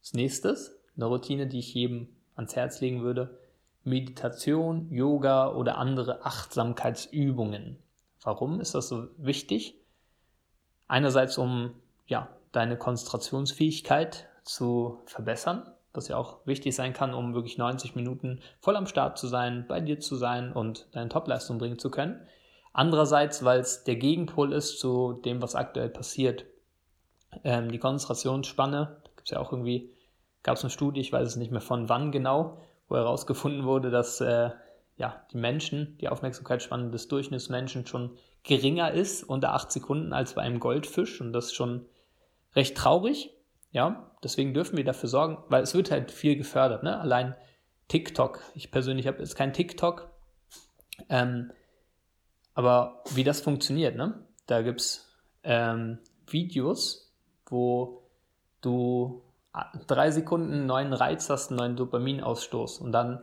Das 0.00 0.12
nächste 0.12 0.56
eine 0.94 1.06
Routine, 1.06 1.46
die 1.46 1.58
ich 1.58 1.74
jedem 1.74 2.08
ans 2.36 2.54
Herz 2.54 2.80
legen 2.80 3.02
würde. 3.02 3.38
Meditation, 3.82 4.88
Yoga 4.90 5.52
oder 5.52 5.78
andere 5.78 6.24
Achtsamkeitsübungen. 6.24 7.78
Warum 8.22 8.60
ist 8.60 8.74
das 8.74 8.88
so 8.88 9.08
wichtig? 9.16 9.75
Einerseits, 10.88 11.38
um 11.38 11.74
ja, 12.06 12.28
deine 12.52 12.76
Konzentrationsfähigkeit 12.76 14.28
zu 14.44 15.00
verbessern, 15.06 15.70
was 15.92 16.08
ja 16.08 16.16
auch 16.16 16.38
wichtig 16.44 16.74
sein 16.74 16.92
kann, 16.92 17.14
um 17.14 17.34
wirklich 17.34 17.58
90 17.58 17.96
Minuten 17.96 18.40
voll 18.60 18.76
am 18.76 18.86
Start 18.86 19.18
zu 19.18 19.26
sein, 19.26 19.64
bei 19.66 19.80
dir 19.80 19.98
zu 19.98 20.16
sein 20.16 20.52
und 20.52 20.86
deine 20.92 21.08
Topleistung 21.08 21.58
bringen 21.58 21.78
zu 21.78 21.90
können. 21.90 22.20
Andererseits, 22.72 23.44
weil 23.44 23.60
es 23.60 23.84
der 23.84 23.96
Gegenpol 23.96 24.52
ist 24.52 24.78
zu 24.78 25.14
dem, 25.24 25.40
was 25.40 25.54
aktuell 25.54 25.88
passiert. 25.88 26.44
Ähm, 27.42 27.72
die 27.72 27.78
Konzentrationsspanne, 27.78 28.98
da 29.02 29.10
gibt 29.16 29.28
es 29.28 29.30
ja 29.30 29.40
auch 29.40 29.52
irgendwie 29.52 29.90
gab 30.46 30.56
es 30.56 30.62
eine 30.62 30.70
Studie, 30.70 31.00
ich 31.00 31.12
weiß 31.12 31.26
es 31.26 31.36
nicht 31.36 31.50
mehr 31.50 31.60
von 31.60 31.88
wann 31.88 32.12
genau, 32.12 32.62
wo 32.88 32.94
herausgefunden 32.94 33.64
wurde, 33.64 33.90
dass 33.90 34.20
äh, 34.20 34.50
ja, 34.96 35.26
die 35.32 35.38
Menschen, 35.38 35.98
die 35.98 36.08
Aufmerksamkeitsspanne 36.08 36.90
des 36.90 37.08
Durchschnittsmenschen 37.08 37.84
schon 37.84 38.16
geringer 38.46 38.92
ist, 38.92 39.24
unter 39.24 39.52
acht 39.52 39.70
Sekunden, 39.70 40.12
als 40.12 40.34
bei 40.34 40.42
einem 40.42 40.60
Goldfisch. 40.60 41.20
Und 41.20 41.32
das 41.32 41.46
ist 41.46 41.54
schon 41.54 41.86
recht 42.54 42.76
traurig. 42.76 43.30
Ja, 43.72 44.12
deswegen 44.22 44.54
dürfen 44.54 44.76
wir 44.76 44.84
dafür 44.84 45.08
sorgen, 45.08 45.38
weil 45.48 45.62
es 45.62 45.74
wird 45.74 45.90
halt 45.90 46.10
viel 46.10 46.36
gefördert. 46.36 46.82
Ne? 46.82 46.98
Allein 46.98 47.34
TikTok. 47.88 48.40
Ich 48.54 48.70
persönlich 48.70 49.06
habe 49.06 49.18
jetzt 49.18 49.36
kein 49.36 49.52
TikTok. 49.52 50.08
Ähm, 51.08 51.52
aber 52.54 53.02
wie 53.14 53.24
das 53.24 53.42
funktioniert, 53.42 53.96
ne? 53.96 54.26
da 54.46 54.62
gibt 54.62 54.80
es 54.80 55.06
ähm, 55.42 55.98
Videos, 56.26 57.12
wo 57.50 58.02
du 58.62 59.22
drei 59.86 60.10
Sekunden 60.10 60.66
neuen 60.66 60.92
Reiz 60.92 61.28
hast, 61.28 61.50
einen 61.50 61.58
neuen 61.58 61.76
Dopaminausstoß 61.76 62.78
und 62.78 62.92
dann 62.92 63.20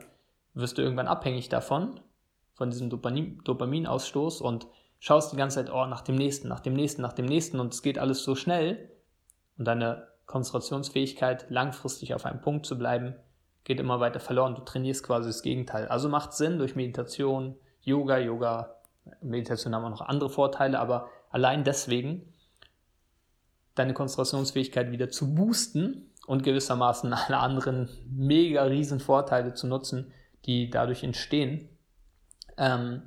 wirst 0.54 0.78
du 0.78 0.82
irgendwann 0.82 1.08
abhängig 1.08 1.48
davon, 1.48 2.00
von 2.54 2.70
diesem 2.70 2.90
Dopamin, 2.90 3.40
Dopaminausstoß 3.44 4.40
und 4.40 4.68
schaust 5.04 5.32
die 5.32 5.36
ganze 5.36 5.56
Zeit, 5.56 5.70
oh, 5.70 5.84
nach 5.84 6.00
dem 6.00 6.14
nächsten, 6.14 6.48
nach 6.48 6.60
dem 6.60 6.72
nächsten, 6.72 7.02
nach 7.02 7.12
dem 7.12 7.26
nächsten 7.26 7.60
und 7.60 7.74
es 7.74 7.82
geht 7.82 7.98
alles 7.98 8.24
so 8.24 8.34
schnell 8.34 8.90
und 9.58 9.66
deine 9.66 10.08
Konzentrationsfähigkeit, 10.24 11.44
langfristig 11.50 12.14
auf 12.14 12.24
einem 12.24 12.40
Punkt 12.40 12.64
zu 12.64 12.78
bleiben, 12.78 13.14
geht 13.64 13.80
immer 13.80 14.00
weiter 14.00 14.18
verloren. 14.18 14.54
Du 14.54 14.62
trainierst 14.62 15.02
quasi 15.02 15.28
das 15.28 15.42
Gegenteil. 15.42 15.88
Also 15.88 16.08
macht 16.08 16.32
Sinn 16.32 16.56
durch 16.56 16.74
Meditation, 16.74 17.54
Yoga, 17.82 18.16
Yoga, 18.16 18.76
Meditation 19.20 19.74
haben 19.74 19.84
auch 19.84 19.90
noch 19.90 20.00
andere 20.00 20.30
Vorteile, 20.30 20.78
aber 20.78 21.10
allein 21.28 21.64
deswegen 21.64 22.32
deine 23.74 23.92
Konzentrationsfähigkeit 23.92 24.90
wieder 24.90 25.10
zu 25.10 25.34
boosten 25.34 26.14
und 26.26 26.44
gewissermaßen 26.44 27.12
alle 27.12 27.36
anderen 27.40 27.90
mega 28.08 28.62
riesen 28.62 29.00
Vorteile 29.00 29.52
zu 29.52 29.66
nutzen, 29.66 30.14
die 30.46 30.70
dadurch 30.70 31.04
entstehen. 31.04 31.68
Ähm, 32.56 33.02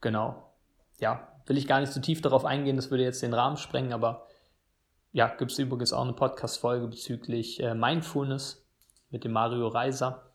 genau. 0.00 0.49
Ja, 1.00 1.28
will 1.46 1.58
ich 1.58 1.66
gar 1.66 1.80
nicht 1.80 1.92
so 1.92 2.00
tief 2.00 2.20
darauf 2.20 2.44
eingehen, 2.44 2.76
das 2.76 2.90
würde 2.90 3.02
jetzt 3.02 3.22
den 3.22 3.34
Rahmen 3.34 3.56
sprengen, 3.56 3.92
aber 3.92 4.26
ja, 5.12 5.26
gibt 5.26 5.50
es 5.50 5.58
übrigens 5.58 5.92
auch 5.92 6.04
eine 6.04 6.12
Podcast-Folge 6.12 6.86
bezüglich 6.86 7.60
äh, 7.60 7.74
Mindfulness 7.74 8.64
mit 9.10 9.24
dem 9.24 9.32
Mario 9.32 9.66
Reiser. 9.66 10.30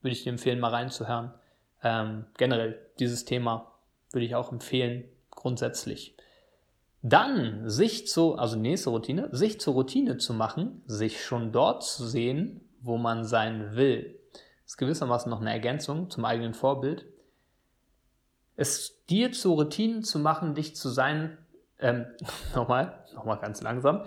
Würde 0.00 0.12
ich 0.12 0.22
dir 0.22 0.30
empfehlen, 0.30 0.60
mal 0.60 0.70
reinzuhören. 0.70 1.34
Ähm, 1.82 2.26
generell, 2.36 2.78
dieses 3.00 3.24
Thema 3.24 3.72
würde 4.12 4.24
ich 4.24 4.36
auch 4.36 4.52
empfehlen, 4.52 5.04
grundsätzlich. 5.30 6.16
Dann 7.02 7.68
sich 7.68 8.06
zu, 8.06 8.36
also 8.36 8.56
nächste 8.56 8.90
Routine, 8.90 9.28
sich 9.32 9.60
zur 9.60 9.74
Routine 9.74 10.18
zu 10.18 10.34
machen, 10.34 10.82
sich 10.86 11.24
schon 11.24 11.50
dort 11.50 11.82
zu 11.82 12.06
sehen, 12.06 12.68
wo 12.80 12.98
man 12.98 13.24
sein 13.24 13.74
will. 13.74 14.20
Das 14.32 14.72
ist 14.72 14.76
gewissermaßen 14.76 15.30
noch 15.30 15.40
eine 15.40 15.52
Ergänzung 15.52 16.10
zum 16.10 16.24
eigenen 16.24 16.54
Vorbild. 16.54 17.06
Es 18.56 19.04
dir 19.06 19.32
zur 19.32 19.56
Routine 19.56 20.00
zu 20.00 20.18
machen, 20.18 20.54
dich 20.54 20.74
zu 20.74 20.88
sein, 20.88 21.38
ähm, 21.78 22.06
nochmal, 22.54 23.04
nochmal 23.14 23.38
ganz 23.38 23.62
langsam, 23.62 24.04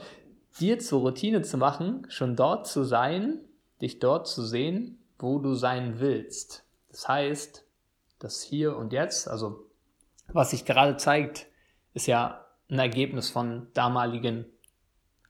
dir 0.60 0.79
zur 0.79 1.01
Routine 1.01 1.41
zu 1.41 1.58
machen, 1.58 2.06
schon 2.10 2.36
dort 2.36 2.68
zu 2.68 2.84
sein, 2.84 3.39
dich 3.82 4.00
dort 4.00 4.27
zu 4.27 4.44
sehen, 4.44 5.00
wo 5.18 5.39
du 5.39 5.53
sein 5.53 6.00
willst. 6.00 6.65
Das 6.89 7.08
heißt, 7.08 7.65
das 8.20 8.41
Hier 8.41 8.75
und 8.75 8.91
Jetzt, 8.91 9.27
also 9.27 9.65
was 10.27 10.51
sich 10.51 10.65
gerade 10.65 10.98
zeigt, 10.98 11.48
ist 11.94 12.08
ja 12.08 12.46
ein 12.70 12.79
Ergebnis 12.79 13.29
von 13.29 13.68
damaligen 13.74 14.46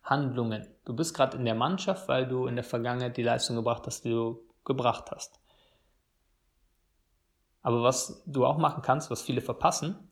Handlungen. 0.03 0.67
Du 0.85 0.93
bist 0.93 1.13
gerade 1.13 1.37
in 1.37 1.45
der 1.45 1.55
Mannschaft, 1.55 2.07
weil 2.07 2.27
du 2.27 2.47
in 2.47 2.55
der 2.55 2.63
Vergangenheit 2.63 3.15
die 3.17 3.23
Leistung 3.23 3.55
gebracht 3.55 3.83
hast, 3.85 4.03
die 4.03 4.09
du 4.09 4.41
gebracht 4.65 5.11
hast. 5.11 5.38
Aber 7.61 7.83
was 7.83 8.23
du 8.25 8.45
auch 8.45 8.57
machen 8.57 8.81
kannst, 8.81 9.11
was 9.11 9.21
viele 9.21 9.41
verpassen, 9.41 10.09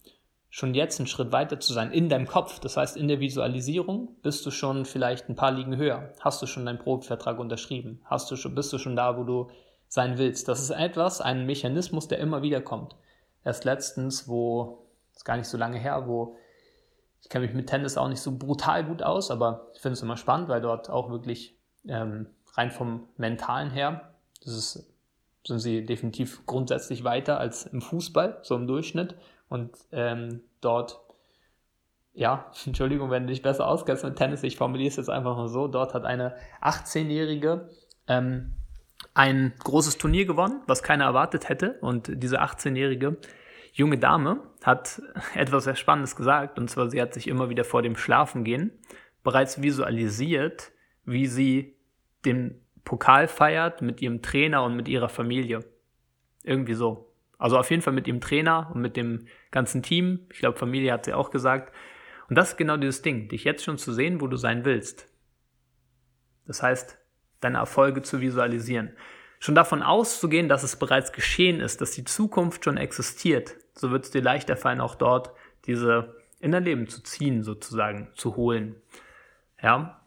schon 0.50 0.74
jetzt 0.74 1.00
einen 1.00 1.08
Schritt 1.08 1.32
weiter 1.32 1.60
zu 1.60 1.74
sein 1.74 1.92
in 1.92 2.10
deinem 2.10 2.28
Kopf. 2.28 2.60
Das 2.60 2.78
heißt, 2.78 2.98
in 2.98 3.08
der 3.08 3.20
Visualisierung 3.20 4.16
bist 4.22 4.46
du 4.46 4.52
schon 4.52 4.86
vielleicht 4.86 5.30
ein 5.30 5.36
paar 5.36 5.52
Ligen 5.52 5.78
höher. 5.78 6.14
Hast 6.20 6.42
du 6.42 6.46
schon 6.46 6.66
deinen 6.66 6.80
Probevertrag 6.80 7.40
unterschrieben? 7.40 8.02
Hast 8.06 8.32
du 8.32 8.36
schon, 8.36 8.56
bist 8.56 8.72
du 8.74 8.78
schon 8.78 8.96
da, 8.96 9.18
wo 9.18 9.24
du 9.24 9.50
sein 9.88 10.18
willst? 10.18 10.48
Das 10.48 10.62
ist 10.62 10.72
etwas, 10.72 11.22
ein 11.22 11.46
Mechanismus, 11.46 12.08
der 12.08 12.20
immer 12.20 12.42
wieder 12.42 12.62
kommt. 12.62 12.96
Erst 13.44 13.66
letztens, 13.66 14.28
wo, 14.28 14.88
ist 15.16 15.26
gar 15.26 15.38
nicht 15.38 15.48
so 15.48 15.58
lange 15.58 15.80
her, 15.80 16.08
wo 16.08 16.38
ich 17.22 17.30
kenne 17.30 17.46
mich 17.46 17.56
mit 17.56 17.68
Tennis 17.68 17.98
auch 17.98 18.08
nicht 18.08 18.22
so 18.22 18.38
brutal 18.38 18.86
gut 18.86 19.04
aus, 19.04 19.32
aber 19.32 19.68
ich 19.74 19.82
finde 19.82 19.94
es 19.94 20.02
immer 20.02 20.18
spannend, 20.18 20.50
weil 20.50 20.62
dort 20.62 20.90
auch 20.90 21.10
wirklich 21.10 21.58
ähm, 21.88 22.28
rein 22.54 22.72
vom 22.72 23.08
Mentalen 23.18 23.72
her, 23.72 24.14
das 24.44 24.54
ist, 24.54 24.94
sind 25.48 25.60
sie 25.60 25.86
definitiv 25.86 26.46
grundsätzlich 26.46 27.04
weiter 27.04 27.40
als 27.40 27.66
im 27.66 27.82
Fußball, 27.82 28.40
so 28.42 28.56
im 28.56 28.68
Durchschnitt. 28.68 29.16
Und 29.50 29.72
ähm, 29.92 30.42
dort, 30.62 31.00
ja, 32.14 32.52
Entschuldigung, 32.66 33.10
wenn 33.10 33.24
du 33.24 33.30
dich 33.30 33.42
besser 33.42 33.68
auskennst 33.68 34.04
mit 34.04 34.18
Tennis, 34.18 34.44
ich 34.44 34.58
formuliere 34.58 34.90
es 34.90 34.98
jetzt 34.98 35.10
einfach 35.10 35.38
mal 35.38 35.48
so, 35.48 35.68
dort 35.68 35.94
hat 35.94 36.06
eine 36.06 36.36
18-Jährige 36.62 37.70
ähm, 38.08 38.54
ein 39.14 39.54
großes 39.64 39.98
Turnier 39.98 40.26
gewonnen, 40.26 40.62
was 40.68 40.84
keiner 40.84 41.06
erwartet 41.06 41.50
hätte. 41.50 41.78
Und 41.82 42.12
diese 42.12 42.42
18-Jährige 42.42 43.18
junge 43.72 43.98
Dame 43.98 44.42
hat 44.64 45.02
etwas 45.34 45.64
sehr 45.64 45.76
Spannendes 45.76 46.16
gesagt, 46.16 46.60
und 46.60 46.70
zwar 46.70 46.90
sie 46.90 47.02
hat 47.02 47.14
sich 47.14 47.28
immer 47.28 47.50
wieder 47.50 47.64
vor 47.64 47.82
dem 47.82 47.96
Schlafengehen 47.96 48.72
bereits 49.24 49.62
visualisiert, 49.62 50.72
wie 51.06 51.28
sie 51.28 51.78
den 52.26 52.67
Pokal 52.88 53.28
feiert 53.28 53.82
mit 53.82 54.02
ihrem 54.02 54.22
Trainer 54.22 54.64
und 54.64 54.78
mit 54.78 54.88
ihrer 54.88 55.10
Familie. 55.10 55.66
Irgendwie 56.44 56.74
so. 56.74 57.14
Also 57.38 57.58
auf 57.58 57.70
jeden 57.70 57.82
Fall 57.82 57.92
mit 57.92 58.08
ihrem 58.08 58.22
Trainer 58.22 58.72
und 58.74 58.80
mit 58.80 58.96
dem 58.96 59.28
ganzen 59.52 59.84
Team. 59.84 60.26
Ich 60.32 60.40
glaube, 60.40 60.58
Familie 60.58 60.94
hat 60.94 61.04
sie 61.04 61.14
auch 61.14 61.30
gesagt. 61.30 61.76
Und 62.30 62.38
das 62.38 62.52
ist 62.52 62.58
genau 62.58 62.78
dieses 62.78 63.02
Ding, 63.02 63.28
dich 63.28 63.44
jetzt 63.44 63.66
schon 63.66 63.78
zu 63.78 63.92
sehen, 63.92 64.22
wo 64.22 64.28
du 64.28 64.38
sein 64.38 64.64
willst. 64.64 65.06
Das 66.46 66.64
heißt, 66.64 66.98
deine 67.42 67.58
Erfolge 67.58 68.04
zu 68.04 68.22
visualisieren. 68.22 68.96
Schon 69.40 69.54
davon 69.54 69.84
auszugehen, 69.84 70.48
dass 70.48 70.64
es 70.64 70.78
bereits 70.78 71.12
geschehen 71.12 71.60
ist, 71.60 71.82
dass 71.82 71.92
die 71.92 72.06
Zukunft 72.06 72.64
schon 72.64 72.78
existiert, 72.78 73.58
so 73.74 73.92
wird 73.92 74.06
es 74.06 74.12
dir 74.12 74.22
leichter 74.22 74.56
fallen, 74.56 74.80
auch 74.80 74.96
dort 74.96 75.32
diese 75.66 76.16
in 76.40 76.54
dein 76.54 76.64
Leben 76.64 76.88
zu 76.88 77.04
ziehen, 77.04 77.44
sozusagen, 77.44 78.08
zu 78.16 78.38
holen. 78.38 78.78
Ja, 79.62 80.00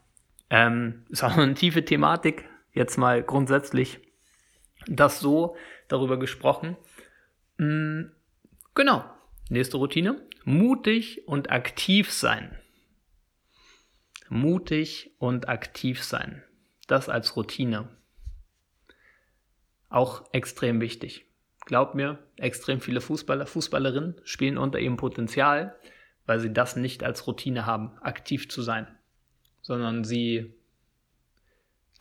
ähm, 0.49 1.05
ist 1.09 1.23
auch 1.23 1.37
eine 1.37 1.53
tiefe 1.53 1.85
Thematik, 1.85 2.49
jetzt 2.73 2.97
mal 2.97 3.23
grundsätzlich 3.23 3.99
das 4.87 5.19
so 5.19 5.55
darüber 5.87 6.17
gesprochen. 6.17 6.77
Mhm, 7.57 8.11
genau, 8.75 9.03
nächste 9.49 9.77
Routine. 9.77 10.21
Mutig 10.43 11.27
und 11.27 11.51
aktiv 11.51 12.11
sein. 12.11 12.57
Mutig 14.29 15.11
und 15.19 15.49
aktiv 15.49 16.03
sein. 16.03 16.43
Das 16.87 17.09
als 17.09 17.35
Routine. 17.35 17.89
Auch 19.89 20.23
extrem 20.31 20.81
wichtig. 20.81 21.25
Glaub 21.65 21.93
mir, 21.93 22.17
extrem 22.37 22.81
viele 22.81 23.01
Fußballer, 23.01 23.45
Fußballerinnen 23.45 24.15
spielen 24.23 24.57
unter 24.57 24.79
ihrem 24.79 24.97
Potenzial, 24.97 25.75
weil 26.25 26.39
sie 26.39 26.51
das 26.51 26.75
nicht 26.75 27.03
als 27.03 27.27
Routine 27.27 27.65
haben, 27.65 27.97
aktiv 27.99 28.49
zu 28.49 28.61
sein, 28.61 28.87
sondern 29.61 30.03
sie 30.03 30.55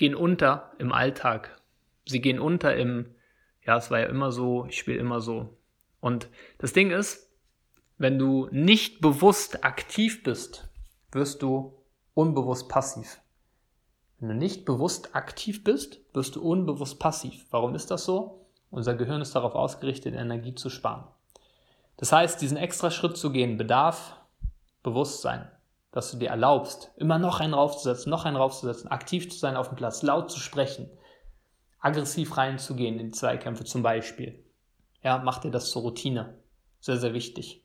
gehen 0.01 0.15
unter 0.15 0.73
im 0.79 0.93
Alltag. 0.93 1.61
Sie 2.07 2.23
gehen 2.23 2.41
unter 2.41 2.75
im, 2.75 3.15
ja, 3.67 3.77
es 3.77 3.91
war 3.91 4.01
ja 4.01 4.07
immer 4.07 4.33
so, 4.33 4.65
ich 4.65 4.79
spiele 4.79 4.99
immer 4.99 5.21
so. 5.21 5.59
Und 6.01 6.29
das 6.57 6.73
Ding 6.73 6.91
ist, 6.91 7.31
wenn 7.99 8.19
du 8.19 8.49
nicht 8.51 9.03
bewusst 9.03 9.63
aktiv 9.63 10.23
bist, 10.23 10.71
wirst 11.13 11.43
du 11.43 11.75
unbewusst 12.15 12.71
passiv. 12.71 13.21
Wenn 14.19 14.31
du 14.31 14.35
nicht 14.37 14.65
bewusst 14.65 15.15
aktiv 15.15 15.65
bist, 15.65 16.01
wirst 16.15 16.35
du 16.35 16.41
unbewusst 16.41 16.99
passiv. 16.99 17.45
Warum 17.51 17.75
ist 17.75 17.91
das 17.91 18.07
so? 18.07 18.47
Unser 18.71 18.95
Gehirn 18.95 19.21
ist 19.21 19.35
darauf 19.35 19.55
ausgerichtet, 19.55 20.15
Energie 20.15 20.55
zu 20.55 20.71
sparen. 20.71 21.05
Das 21.99 22.11
heißt, 22.11 22.41
diesen 22.41 22.57
extra 22.57 22.91
Schritt 22.91 23.19
zu 23.19 23.33
gehen 23.33 23.59
bedarf 23.59 24.17
Bewusstsein, 24.83 25.47
dass 25.93 26.11
du 26.11 26.19
dir 26.19 26.29
erlaubst, 26.29 26.93
immer 26.97 27.19
noch 27.19 27.41
einen 27.41 27.55
raufzusetzen, 27.55 28.11
noch 28.11 28.25
einen 28.25 28.37
raufzusetzen, 28.37 28.91
aktiv 28.91 29.31
zu 29.31 29.39
sein 29.39 29.57
auf 29.57 29.69
dem 29.69 29.77
Platz, 29.77 30.03
laut 30.03 30.31
zu 30.31 30.39
sprechen, 30.39 30.89
aggressiv 31.81 32.37
reinzugehen 32.37 32.99
in 32.99 33.07
die 33.07 33.17
Zweikämpfe 33.17 33.65
zum 33.65 33.83
Beispiel. 33.83 34.45
Ja, 35.03 35.19
mach 35.19 35.39
dir 35.39 35.51
das 35.51 35.71
zur 35.71 35.83
Routine. 35.83 36.39
Sehr, 36.81 36.99
sehr 36.99 37.15
wichtig. 37.15 37.65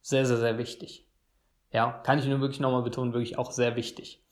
Sehr, 0.00 0.24
sehr, 0.24 0.38
sehr 0.38 0.58
wichtig. 0.58 1.06
Ja, 1.70 1.92
kann 1.92 2.18
ich 2.18 2.26
nur 2.26 2.40
wirklich 2.40 2.60
nochmal 2.60 2.82
betonen, 2.82 3.12
wirklich 3.12 3.36
auch 3.36 3.50
sehr 3.50 3.76
wichtig. 3.76 4.24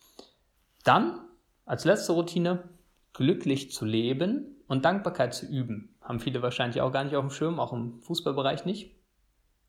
Dann 0.85 1.21
als 1.67 1.85
letzte 1.85 2.13
Routine, 2.13 2.69
glücklich 3.13 3.73
zu 3.73 3.85
leben 3.85 4.57
und 4.69 4.85
Dankbarkeit 4.85 5.35
zu 5.35 5.47
üben. 5.47 5.95
Haben 6.01 6.21
viele 6.21 6.43
wahrscheinlich 6.43 6.81
auch 6.81 6.93
gar 6.93 7.05
nicht 7.05 7.17
auf 7.17 7.25
dem 7.25 7.31
Schirm, 7.31 7.59
auch 7.59 7.73
im 7.73 8.01
Fußballbereich 8.01 8.65
nicht. 8.65 8.95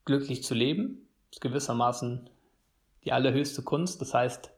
Glücklich 0.05 0.43
zu 0.43 0.53
leben 0.53 1.07
ist 1.31 1.41
gewissermaßen 1.41 2.29
die 3.07 3.11
allerhöchste 3.13 3.63
Kunst. 3.63 4.01
Das 4.01 4.13
heißt, 4.13 4.51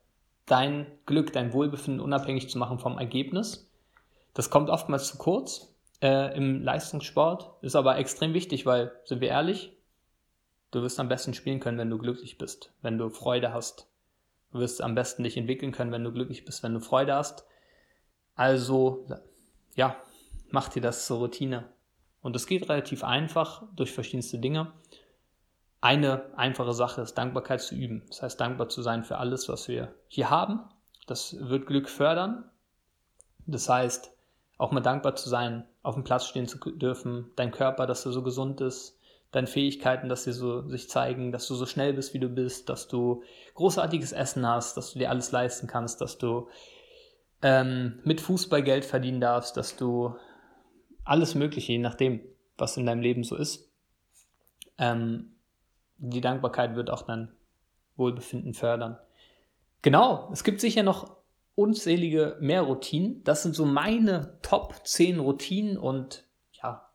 dein 0.46 0.88
Glück, 1.06 1.32
dein 1.32 1.54
Wohlbefinden 1.54 2.02
unabhängig 2.02 2.50
zu 2.50 2.58
machen 2.58 2.80
vom 2.80 2.98
Ergebnis. 2.98 3.72
Das 4.34 4.50
kommt 4.50 4.70
oftmals 4.70 5.08
zu 5.08 5.18
kurz 5.18 5.74
äh, 6.02 6.36
im 6.36 6.62
Leistungssport, 6.62 7.64
ist 7.64 7.76
aber 7.76 7.98
extrem 7.98 8.34
wichtig, 8.34 8.66
weil, 8.66 8.92
sind 9.06 9.22
wir 9.22 9.30
ehrlich, 9.30 9.74
du 10.72 10.82
wirst 10.82 11.00
am 11.00 11.08
besten 11.08 11.34
spielen 11.34 11.60
können, 11.60 11.78
wenn 11.78 11.90
du 11.90 11.98
glücklich 11.98 12.38
bist, 12.38 12.74
wenn 12.82 12.98
du 12.98 13.10
Freude 13.10 13.54
hast, 13.54 13.90
Du 14.52 14.60
wirst 14.60 14.82
am 14.82 14.96
besten 14.96 15.24
dich 15.24 15.38
entwickeln 15.38 15.72
können, 15.72 15.92
wenn 15.92 16.04
du 16.04 16.12
glücklich 16.12 16.46
bist, 16.46 16.64
wenn 16.64 16.74
du 16.74 16.80
Freude 16.80 17.14
hast. 17.14 17.46
Also, 18.36 19.06
ja, 19.76 19.96
mach 20.50 20.70
dir 20.70 20.82
das 20.82 21.06
zur 21.06 21.20
Routine. 21.20 21.70
Und 22.22 22.36
es 22.36 22.48
geht 22.48 22.68
relativ 22.68 23.04
einfach 23.04 23.64
durch 23.76 23.92
verschiedenste 23.92 24.40
Dinge. 24.40 24.72
Eine 25.82 26.26
einfache 26.36 26.74
Sache 26.74 27.02
ist 27.02 27.18
Dankbarkeit 27.18 27.62
zu 27.62 27.76
üben. 27.76 28.04
Das 28.10 28.22
heißt, 28.22 28.40
dankbar 28.40 28.70
zu 28.70 28.82
sein 28.82 29.04
für 29.04 29.18
alles, 29.18 29.48
was 29.48 29.68
wir 29.68 29.94
hier 30.08 30.30
haben. 30.30 30.62
Das 31.08 31.38
wird 31.40 31.68
Glück 31.68 31.90
fördern. 31.90 32.44
Das 33.48 33.70
heißt, 33.70 34.12
auch 34.58 34.72
mal 34.72 34.82
dankbar 34.82 35.16
zu 35.16 35.30
sein 35.30 35.66
auf 35.82 35.96
dem 35.96 36.04
Platz 36.04 36.28
stehen 36.28 36.48
zu 36.48 36.58
dürfen, 36.58 37.32
dein 37.36 37.52
Körper, 37.52 37.88
dass 37.88 38.06
er 38.06 38.12
so 38.12 38.22
gesund 38.22 38.60
ist, 38.62 39.00
deine 39.32 39.48
Fähigkeiten, 39.48 40.10
dass 40.10 40.26
sie 40.26 40.34
so 40.34 40.68
sich 40.68 40.90
zeigen, 40.90 41.32
dass 41.32 41.48
du 41.48 41.56
so 41.56 41.66
schnell 41.66 41.94
bist, 41.94 42.14
wie 42.14 42.20
du 42.20 42.28
bist, 42.28 42.68
dass 42.68 42.88
du 42.88 43.24
großartiges 43.56 44.12
Essen 44.12 44.46
hast, 44.46 44.76
dass 44.76 44.92
du 44.92 45.00
dir 45.00 45.10
alles 45.10 45.32
leisten 45.32 45.68
kannst, 45.68 46.02
dass 46.02 46.18
du 46.18 46.50
ähm, 47.42 48.00
mit 48.04 48.20
Fußball 48.20 48.62
Geld 48.62 48.84
verdienen 48.84 49.22
darfst, 49.22 49.56
dass 49.56 49.78
du 49.78 50.16
alles 51.06 51.36
Mögliche, 51.36 51.72
je 51.72 51.80
nachdem, 51.80 52.22
was 52.58 52.76
in 52.76 52.86
deinem 52.86 53.02
Leben 53.02 53.24
so 53.24 53.36
ist. 53.38 53.72
Ähm, 54.78 55.36
die 56.00 56.22
Dankbarkeit 56.22 56.76
wird 56.76 56.90
auch 56.90 57.04
dein 57.04 57.30
Wohlbefinden 57.96 58.54
fördern. 58.54 58.98
Genau, 59.82 60.30
es 60.32 60.44
gibt 60.44 60.62
sicher 60.62 60.84
noch 60.84 61.18
unzählige 61.56 62.38
mehr 62.40 62.62
Routinen. 62.62 63.24
Das 63.24 63.44
sind 63.44 63.56
so 63.56 63.66
meine 63.66 64.40
Top 64.42 64.76
10 64.86 65.20
Routinen 65.20 65.78
und 65.78 66.26
ja, 66.54 66.90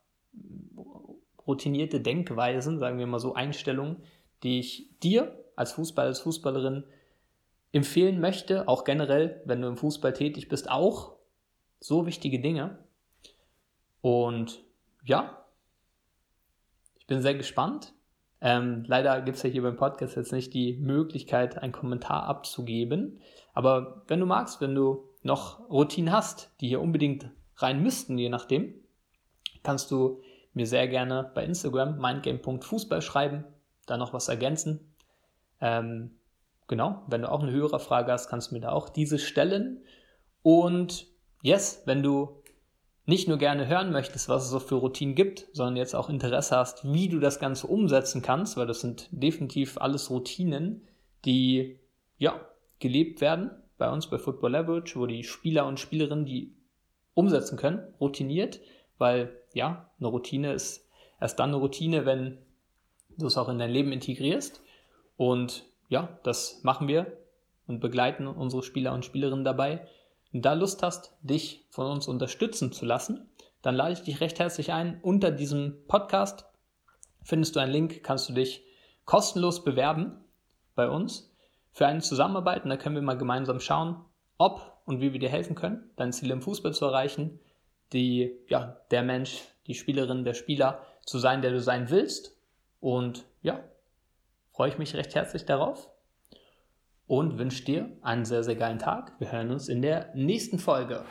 routinierte 1.46 2.00
Denkweisen, 2.00 2.78
sagen 2.78 2.98
wir 2.98 3.06
mal 3.06 3.20
so 3.20 3.34
Einstellungen, 3.34 4.02
die 4.42 4.60
ich 4.60 4.98
dir 5.00 5.38
als 5.56 5.72
Fußballer, 5.72 6.08
als 6.08 6.20
Fußballerin 6.20 6.84
empfehlen 7.72 8.20
möchte, 8.20 8.68
auch 8.68 8.84
generell, 8.84 9.42
wenn 9.44 9.60
du 9.60 9.68
im 9.68 9.76
Fußball 9.76 10.12
tätig 10.12 10.48
bist, 10.48 10.70
auch 10.70 11.16
so 11.80 12.06
wichtige 12.06 12.40
Dinge. 12.40 12.78
Und 14.00 14.62
ja, 15.04 15.44
ich 16.98 17.06
bin 17.06 17.20
sehr 17.20 17.34
gespannt. 17.34 17.92
Ähm, 18.40 18.84
leider 18.86 19.20
gibt 19.22 19.36
es 19.36 19.42
ja 19.42 19.50
hier 19.50 19.62
beim 19.62 19.76
Podcast 19.76 20.16
jetzt 20.16 20.32
nicht 20.32 20.52
die 20.52 20.76
Möglichkeit, 20.76 21.62
einen 21.62 21.72
Kommentar 21.72 22.24
abzugeben. 22.24 23.20
Aber 23.54 24.02
wenn 24.08 24.20
du 24.20 24.26
magst, 24.26 24.60
wenn 24.60 24.74
du 24.74 25.08
noch 25.22 25.68
Routinen 25.70 26.12
hast, 26.12 26.50
die 26.60 26.68
hier 26.68 26.80
unbedingt 26.80 27.30
rein 27.56 27.82
müssten, 27.82 28.18
je 28.18 28.28
nachdem, 28.28 28.74
kannst 29.62 29.90
du 29.90 30.20
mir 30.52 30.66
sehr 30.66 30.86
gerne 30.88 31.30
bei 31.34 31.44
Instagram 31.44 31.98
mindgame.fußball 31.98 33.02
schreiben, 33.02 33.44
da 33.86 33.96
noch 33.96 34.12
was 34.12 34.28
ergänzen. 34.28 34.94
Ähm, 35.60 36.12
genau, 36.68 37.02
wenn 37.08 37.22
du 37.22 37.30
auch 37.30 37.42
eine 37.42 37.52
höhere 37.52 37.80
Frage 37.80 38.12
hast, 38.12 38.28
kannst 38.28 38.50
du 38.50 38.54
mir 38.54 38.60
da 38.60 38.72
auch 38.72 38.88
diese 38.88 39.18
stellen. 39.18 39.82
Und 40.42 41.06
yes, 41.42 41.82
wenn 41.86 42.02
du 42.02 42.42
nicht 43.06 43.28
nur 43.28 43.36
gerne 43.38 43.68
hören 43.68 43.92
möchtest, 43.92 44.28
was 44.28 44.44
es 44.44 44.50
so 44.50 44.58
für 44.58 44.76
Routinen 44.76 45.14
gibt, 45.14 45.46
sondern 45.52 45.76
jetzt 45.76 45.94
auch 45.94 46.08
Interesse 46.08 46.56
hast, 46.56 46.90
wie 46.90 47.08
du 47.08 47.20
das 47.20 47.38
Ganze 47.38 47.66
umsetzen 47.66 48.22
kannst, 48.22 48.56
weil 48.56 48.66
das 48.66 48.80
sind 48.80 49.08
definitiv 49.10 49.78
alles 49.78 50.10
Routinen, 50.10 50.86
die 51.24 51.78
ja 52.16 52.40
gelebt 52.78 53.20
werden 53.20 53.50
bei 53.76 53.90
uns 53.90 54.08
bei 54.08 54.18
Football 54.18 54.52
Leverage, 54.52 54.98
wo 54.98 55.06
die 55.06 55.24
Spieler 55.24 55.66
und 55.66 55.80
Spielerinnen 55.80 56.24
die 56.24 56.54
umsetzen 57.14 57.56
können, 57.56 57.80
routiniert, 58.00 58.60
weil 58.98 59.36
ja, 59.52 59.90
eine 59.98 60.08
Routine 60.08 60.52
ist 60.52 60.88
erst 61.20 61.38
dann 61.38 61.50
eine 61.50 61.58
Routine, 61.58 62.06
wenn 62.06 62.38
du 63.16 63.26
es 63.26 63.36
auch 63.36 63.48
in 63.48 63.58
dein 63.58 63.70
Leben 63.70 63.92
integrierst. 63.92 64.62
Und 65.16 65.64
ja, 65.88 66.18
das 66.22 66.62
machen 66.64 66.88
wir 66.88 67.18
und 67.66 67.80
begleiten 67.80 68.26
unsere 68.26 68.62
Spieler 68.62 68.92
und 68.92 69.04
Spielerinnen 69.04 69.44
dabei. 69.44 69.86
Da 70.42 70.54
Lust 70.54 70.82
hast, 70.82 71.12
dich 71.22 71.64
von 71.70 71.86
uns 71.86 72.08
unterstützen 72.08 72.72
zu 72.72 72.84
lassen, 72.84 73.30
dann 73.62 73.76
lade 73.76 73.92
ich 73.92 74.02
dich 74.02 74.20
recht 74.20 74.40
herzlich 74.40 74.72
ein. 74.72 74.98
Unter 75.00 75.30
diesem 75.30 75.86
Podcast 75.86 76.44
findest 77.22 77.54
du 77.54 77.60
einen 77.60 77.70
Link, 77.70 78.02
kannst 78.02 78.28
du 78.28 78.32
dich 78.32 78.64
kostenlos 79.04 79.62
bewerben 79.62 80.24
bei 80.74 80.90
uns 80.90 81.32
für 81.70 81.86
eine 81.86 82.00
Zusammenarbeit 82.00 82.64
und 82.64 82.70
da 82.70 82.76
können 82.76 82.96
wir 82.96 83.02
mal 83.02 83.16
gemeinsam 83.16 83.60
schauen, 83.60 84.04
ob 84.36 84.72
und 84.86 85.00
wie 85.00 85.12
wir 85.12 85.20
dir 85.20 85.28
helfen 85.28 85.54
können, 85.54 85.88
dein 85.94 86.12
Ziel 86.12 86.32
im 86.32 86.42
Fußball 86.42 86.74
zu 86.74 86.84
erreichen, 86.84 87.38
die, 87.92 88.36
ja, 88.48 88.80
der 88.90 89.04
Mensch, 89.04 89.40
die 89.68 89.74
Spielerin, 89.74 90.24
der 90.24 90.34
Spieler 90.34 90.84
zu 91.06 91.20
sein, 91.20 91.42
der 91.42 91.52
du 91.52 91.60
sein 91.60 91.90
willst. 91.90 92.36
Und 92.80 93.24
ja, 93.40 93.62
freue 94.50 94.70
ich 94.70 94.78
mich 94.78 94.96
recht 94.96 95.14
herzlich 95.14 95.44
darauf 95.44 95.93
und 97.06 97.38
wünsche 97.38 97.64
dir 97.64 97.96
einen 98.02 98.24
sehr, 98.24 98.42
sehr 98.44 98.56
geilen 98.56 98.78
Tag. 98.78 99.12
Wir 99.18 99.32
hören 99.32 99.50
uns 99.50 99.68
in 99.68 99.82
der 99.82 100.14
nächsten 100.14 100.58
Folge. 100.58 101.04